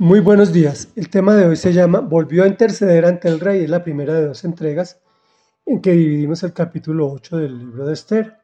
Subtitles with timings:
[0.00, 0.88] Muy buenos días.
[0.96, 3.64] El tema de hoy se llama Volvió a interceder ante el rey.
[3.64, 4.98] Es la primera de dos entregas
[5.66, 8.38] en que dividimos el capítulo 8 del libro de Esther.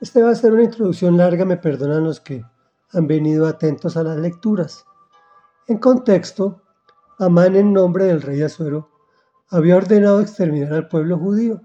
[0.00, 2.44] Este va a ser una introducción larga, me perdonan los que
[2.92, 4.84] han venido atentos a las lecturas.
[5.66, 6.62] En contexto,
[7.18, 8.88] Amán en nombre del rey Azuero
[9.48, 11.62] había ordenado exterminar al pueblo judío.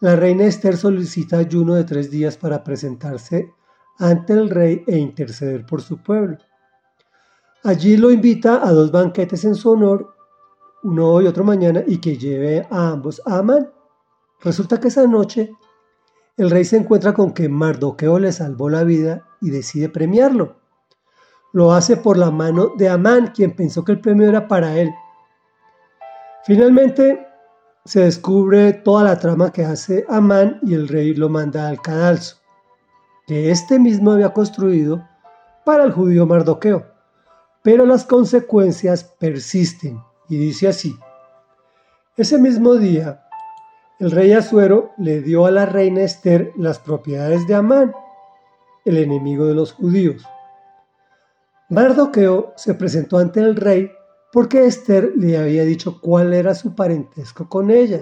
[0.00, 3.50] La reina Esther solicita ayuno de tres días para presentarse
[3.98, 6.36] ante el rey e interceder por su pueblo.
[7.64, 10.14] Allí lo invita a dos banquetes en su honor,
[10.84, 13.70] uno hoy y otro mañana, y que lleve a ambos a Amán.
[14.40, 15.52] Resulta que esa noche
[16.36, 20.56] el rey se encuentra con que Mardoqueo le salvó la vida y decide premiarlo.
[21.52, 24.94] Lo hace por la mano de Amán, quien pensó que el premio era para él.
[26.44, 27.26] Finalmente
[27.84, 32.36] se descubre toda la trama que hace Amán y el rey lo manda al cadalso,
[33.26, 35.04] que éste mismo había construido
[35.64, 36.97] para el judío Mardoqueo.
[37.68, 40.98] Pero las consecuencias persisten y dice así.
[42.16, 43.26] Ese mismo día,
[44.00, 47.92] el rey Asuero le dio a la reina Esther las propiedades de Amán,
[48.86, 50.24] el enemigo de los judíos.
[51.68, 53.90] Mardoqueo se presentó ante el rey
[54.32, 58.00] porque Esther le había dicho cuál era su parentesco con ella.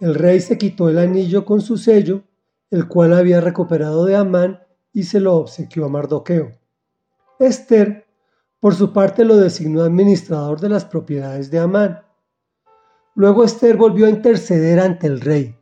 [0.00, 2.22] El rey se quitó el anillo con su sello,
[2.70, 4.62] el cual había recuperado de Amán,
[4.94, 6.52] y se lo obsequió a Mardoqueo.
[7.38, 8.06] Esther
[8.60, 12.02] por su parte lo designó administrador de las propiedades de Amán.
[13.14, 15.56] Luego Esther volvió a interceder ante el rey.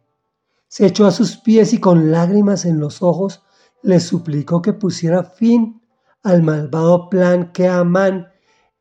[0.67, 3.43] Se echó a sus pies y con lágrimas en los ojos
[3.83, 5.81] le suplicó que pusiera fin
[6.23, 8.29] al malvado plan que Amán,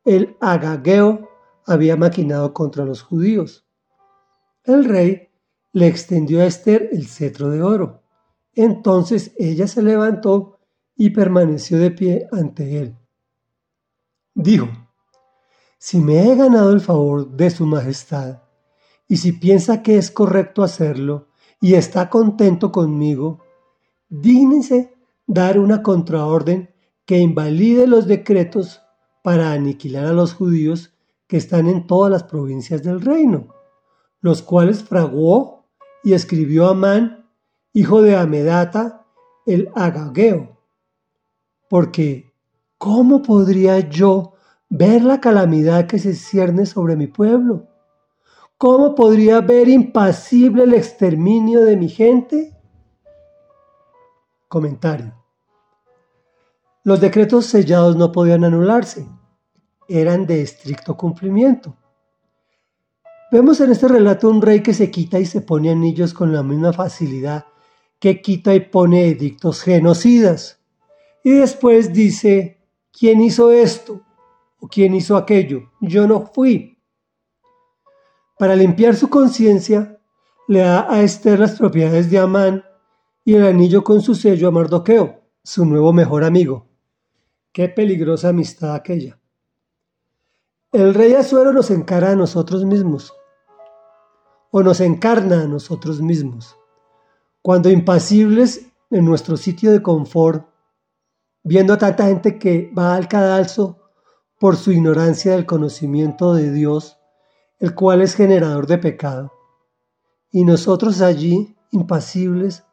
[0.04, 1.28] el agageo,
[1.64, 3.66] había maquinado contra los judíos.
[4.64, 5.28] El rey
[5.72, 8.02] le extendió a Esther el cetro de oro.
[8.54, 10.58] Entonces ella se levantó
[10.96, 12.98] y permaneció de pie ante él.
[14.40, 14.68] Dijo,
[15.78, 18.44] si me he ganado el favor de su majestad,
[19.08, 21.26] y si piensa que es correcto hacerlo,
[21.60, 23.40] y está contento conmigo,
[24.08, 24.94] dígnese
[25.26, 26.72] dar una contraorden
[27.04, 28.80] que invalide los decretos
[29.24, 30.94] para aniquilar a los judíos
[31.26, 33.48] que están en todas las provincias del reino,
[34.20, 35.66] los cuales fraguó
[36.04, 37.28] y escribió Amán,
[37.72, 39.04] hijo de Amedata,
[39.46, 40.60] el Agageo,
[41.68, 42.27] porque
[42.78, 44.34] ¿cómo podría yo
[44.70, 47.66] ver la calamidad que se cierne sobre mi pueblo?
[48.56, 52.56] ¿Cómo podría ver impasible el exterminio de mi gente?
[54.48, 55.14] Comentario.
[56.84, 59.06] Los decretos sellados no podían anularse,
[59.88, 61.76] eran de estricto cumplimiento.
[63.30, 66.42] Vemos en este relato un rey que se quita y se pone anillos con la
[66.42, 67.44] misma facilidad
[67.98, 70.60] que quita y pone edictos genocidas.
[71.22, 72.57] Y después dice,
[72.98, 74.00] ¿Quién hizo esto?
[74.58, 75.70] ¿O quién hizo aquello?
[75.80, 76.82] Yo no fui.
[78.36, 80.00] Para limpiar su conciencia,
[80.48, 82.64] le da a Esther las propiedades de Amán
[83.24, 86.66] y el anillo con su sello a Mardoqueo, su nuevo mejor amigo.
[87.52, 89.20] Qué peligrosa amistad aquella.
[90.72, 93.14] El rey Azuero nos encara a nosotros mismos,
[94.50, 96.56] o nos encarna a nosotros mismos,
[97.42, 100.47] cuando impasibles en nuestro sitio de confort
[101.42, 103.78] viendo a tanta gente que va al cadalso
[104.38, 106.98] por su ignorancia del conocimiento de Dios,
[107.58, 109.32] el cual es generador de pecado.
[110.30, 112.64] Y nosotros allí, impasibles,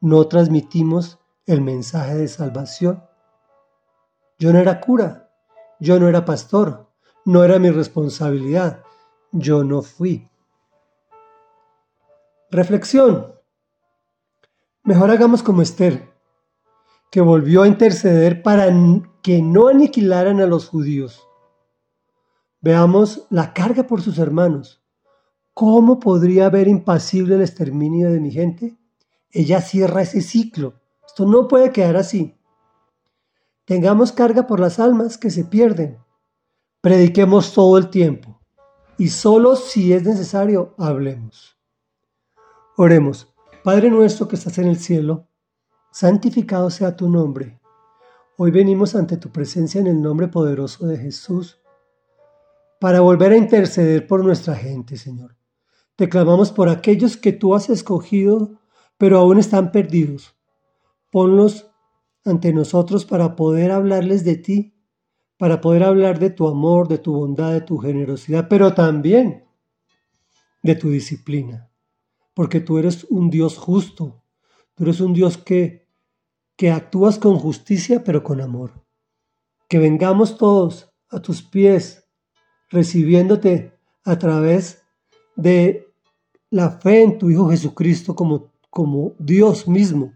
[0.00, 3.02] no transmitimos el mensaje de salvación.
[4.38, 5.30] Yo no era cura,
[5.80, 6.88] yo no era pastor,
[7.24, 8.82] no era mi responsabilidad,
[9.32, 10.28] yo no fui.
[12.50, 13.34] Reflexión.
[14.82, 16.08] Mejor hagamos como Esther,
[17.10, 18.66] que volvió a interceder para
[19.22, 21.26] que no aniquilaran a los judíos.
[22.60, 24.82] Veamos la carga por sus hermanos.
[25.54, 28.76] ¿Cómo podría haber impasible el exterminio de mi gente?
[29.30, 30.74] Ella cierra ese ciclo.
[31.06, 32.36] Esto no puede quedar así.
[33.64, 35.98] Tengamos carga por las almas que se pierden.
[36.80, 38.40] Prediquemos todo el tiempo.
[38.96, 41.56] Y solo si es necesario, hablemos.
[42.76, 43.32] Oremos.
[43.62, 45.27] Padre nuestro que estás en el cielo,
[45.90, 47.60] santificado sea tu nombre.
[48.36, 51.60] Hoy venimos ante tu presencia en el nombre poderoso de Jesús
[52.80, 55.36] para volver a interceder por nuestra gente, Señor.
[55.96, 58.60] Te clamamos por aquellos que tú has escogido,
[58.96, 60.36] pero aún están perdidos.
[61.10, 61.70] Ponlos
[62.24, 64.74] ante nosotros para poder hablarles de ti,
[65.38, 69.44] para poder hablar de tu amor, de tu bondad, de tu generosidad, pero también
[70.62, 71.70] de tu disciplina,
[72.34, 74.17] porque tú eres un Dios justo,
[74.78, 75.88] tú eres un Dios que
[76.58, 78.72] que actúas con justicia pero con amor.
[79.68, 82.04] Que vengamos todos a tus pies,
[82.68, 83.72] recibiéndote
[84.04, 84.82] a través
[85.36, 85.86] de
[86.50, 90.12] la fe en tu Hijo Jesucristo como, como Dios mismo,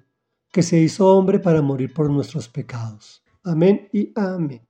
[0.50, 3.22] que se hizo hombre para morir por nuestros pecados.
[3.44, 4.66] Amén y amén.